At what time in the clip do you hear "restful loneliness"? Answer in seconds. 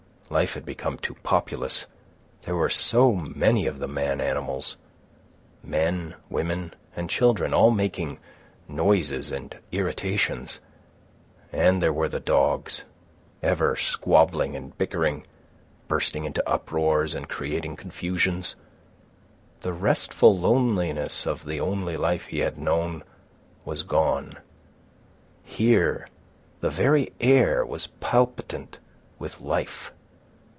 19.73-21.25